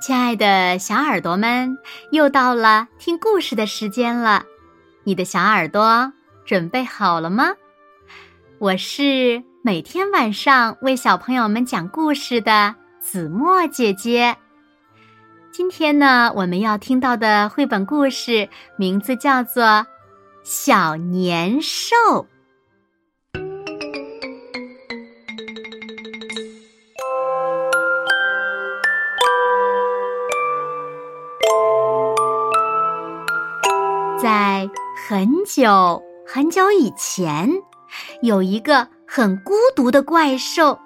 [0.00, 1.76] 亲爱的小耳朵们，
[2.10, 4.42] 又到了听故事的时间了。
[5.04, 6.10] 你的小耳朵
[6.46, 7.50] 准备好了吗？
[8.58, 14.34] 我是每天晚上为小朋友们讲故事的子墨姐姐。
[15.52, 19.62] 今天呢，我们要听到的绘本故事名字叫做
[20.42, 21.94] 《小年兽》。
[34.22, 34.68] 在
[35.08, 37.50] 很久很久以前，
[38.20, 40.78] 有一个很孤独的怪兽，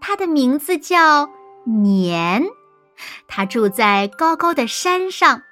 [0.00, 1.30] 它的名字叫
[1.64, 2.42] 年。
[3.28, 5.42] 它住在高高的山上，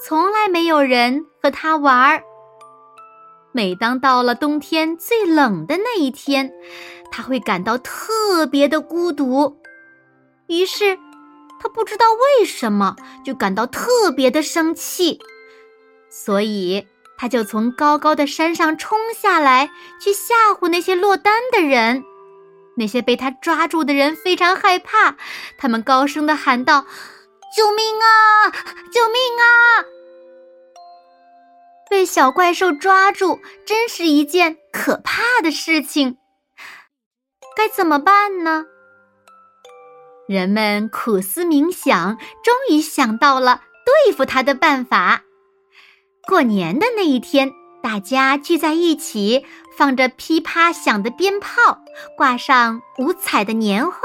[0.00, 2.22] 从来没有人和它玩儿。
[3.50, 6.52] 每当到了冬天最冷的那一天，
[7.10, 9.60] 它会感到特别的孤独。
[10.46, 10.96] 于是，
[11.58, 12.94] 它不知道为什么
[13.24, 15.18] 就感到特别的生气。
[16.24, 22.02] 所以，他就从高高的山上冲下来，去吓唬那些落单的人。
[22.78, 25.16] 那些被他抓住的人非常害怕，
[25.58, 26.86] 他们高声的喊道
[27.54, 28.50] ：“救命啊！
[28.90, 29.84] 救命啊！”
[31.88, 36.16] 被小怪兽抓住，真是一件可怕的事情。
[37.54, 38.64] 该怎么办呢？
[40.26, 45.22] 人们苦思冥想，终于想到了对付他的办法。
[46.28, 49.46] 过年的那一天，大家聚在一起，
[49.76, 51.78] 放着噼啪响的鞭炮，
[52.16, 53.98] 挂上五彩的年画，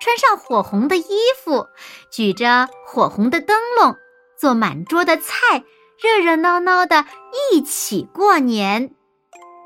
[0.00, 1.04] 穿上火红的衣
[1.44, 1.66] 服，
[2.10, 3.94] 举着火红的灯笼，
[4.40, 5.62] 做满桌的菜，
[6.00, 7.04] 热热闹闹的
[7.52, 8.94] 一起过年。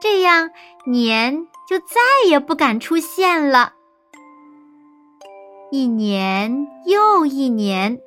[0.00, 0.50] 这样，
[0.86, 3.74] 年就再也不敢出现了。
[5.70, 8.00] 一年又一年。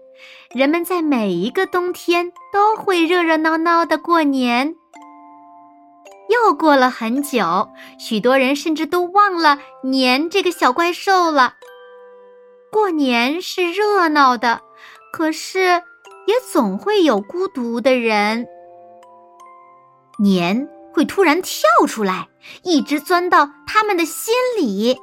[0.55, 4.75] 人们在每一个冬天都会热热闹闹的过年。
[6.27, 7.69] 又过了很久，
[7.99, 11.53] 许多人甚至都忘了年这个小怪兽了。
[12.71, 14.59] 过年是热闹的，
[15.13, 18.47] 可是也总会有孤独的人。
[20.17, 22.27] 年会突然跳出来，
[22.63, 24.97] 一直钻到他们的心里。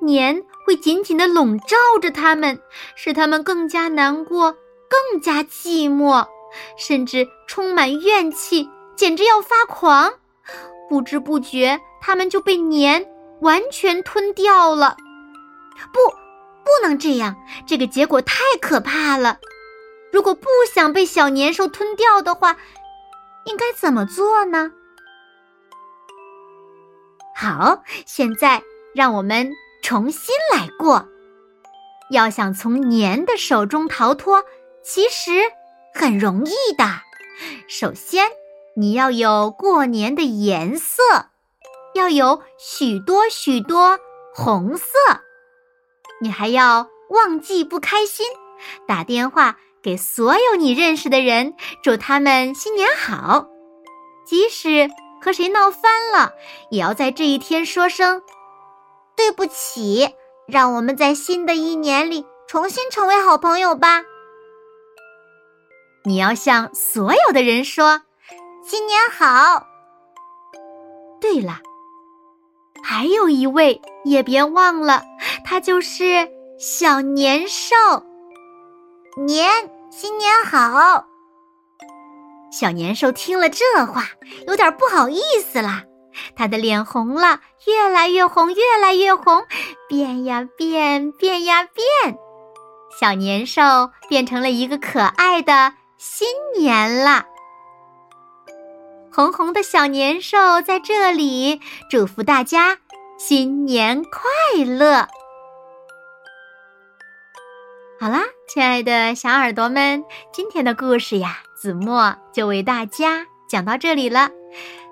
[0.00, 2.58] 年会紧紧的笼罩着他们，
[2.94, 4.56] 使他们更加难过。
[4.88, 6.26] 更加寂寞，
[6.78, 10.12] 甚至充满怨气，简直要发狂。
[10.88, 13.06] 不知不觉，他们就被年
[13.40, 14.96] 完全吞掉了。
[15.92, 15.98] 不，
[16.64, 17.36] 不能这样，
[17.66, 19.38] 这个结果太可怕了。
[20.12, 22.56] 如果不想被小年兽吞掉的话，
[23.44, 24.70] 应该怎么做呢？
[27.34, 28.62] 好，现在
[28.94, 29.50] 让我们
[29.82, 31.06] 重新来过。
[32.10, 34.44] 要想从年的手中逃脱。
[34.86, 35.32] 其实
[35.92, 36.84] 很容易的。
[37.66, 38.28] 首先，
[38.76, 41.02] 你要有过年的颜色，
[41.94, 43.98] 要有许多许多
[44.32, 44.86] 红色。
[46.22, 48.24] 你还要忘记不开心，
[48.86, 53.48] 打电话给所有你认识的人，祝他们新年好。
[54.24, 54.88] 即使
[55.20, 56.32] 和谁闹翻了，
[56.70, 58.22] 也要在这一天说声
[59.16, 60.10] 对不起，
[60.46, 64.04] 让我们在新的一年里重新成为好朋友吧。
[66.06, 68.02] 你要向所有的人说
[68.64, 69.66] “新年好”。
[71.20, 71.58] 对了，
[72.80, 75.02] 还有一位也别忘了，
[75.44, 76.28] 他就是
[76.60, 77.74] 小年兽。
[79.26, 79.50] 年
[79.90, 81.06] 新年好！
[82.52, 84.04] 小年兽听了这话，
[84.46, 85.82] 有点不好意思了，
[86.36, 89.44] 他的脸红了，越来越红，越来越红，
[89.88, 92.16] 变呀变，变呀变，
[93.00, 95.72] 小年兽变成了一个可爱的。
[95.98, 97.24] 新年啦！
[99.10, 101.58] 红红的小年兽在这里
[101.90, 102.76] 祝福大家
[103.18, 105.08] 新年快乐。
[107.98, 110.04] 好啦，亲爱的小耳朵们，
[110.34, 114.28] 今天的故事呀，子墨就为大家讲到这里了。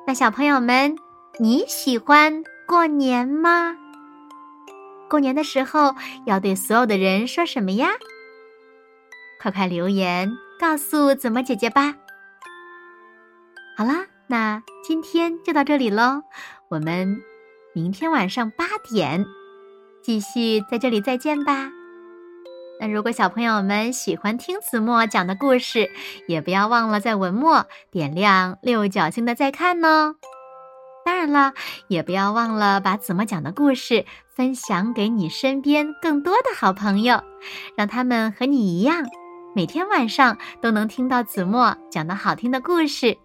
[0.06, 0.96] 那小朋友们，
[1.38, 3.76] 你喜欢过年吗？
[5.10, 7.90] 过年的时候要对所有的人说什么呀？
[9.42, 10.34] 快快留言！
[10.58, 11.94] 告诉子墨姐姐吧。
[13.76, 16.22] 好啦，那今天就到这里喽。
[16.68, 17.20] 我们
[17.74, 19.24] 明天晚上八点
[20.02, 21.70] 继续在这里再见吧。
[22.80, 25.90] 那如果小朋友们喜欢听子墨讲的故事，
[26.28, 30.16] 也不要忘了在文末点亮六角星的再看哦。
[31.04, 31.52] 当然了，
[31.88, 37.22] 也不要忘了把子墨讲的故事分享给你身边更多的好朋友，
[37.76, 39.04] 让他们和你一样。
[39.54, 43.16] 每天晚上都能听到子墨讲的好听的故事，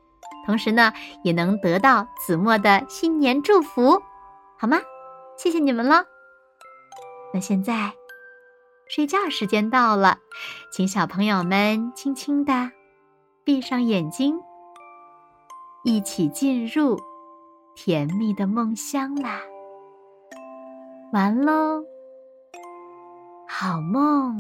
[0.46, 0.94] 同时呢，
[1.24, 4.00] 也能得到子墨的新年祝福，
[4.60, 4.78] 好吗？
[5.38, 6.06] 谢谢你们了。
[7.34, 7.94] 那现在
[8.88, 10.20] 睡觉时间到了，
[10.72, 12.72] 请小朋友们轻轻的
[13.44, 14.40] 闭上眼睛，
[15.84, 17.00] 一起进入
[17.74, 19.40] 甜蜜的梦乡啦。
[21.12, 21.84] 完喽，
[23.48, 24.38] 好梦。